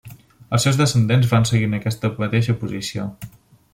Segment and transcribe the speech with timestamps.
[0.57, 3.07] Els seus descendents van seguir en aquesta mateixa posició.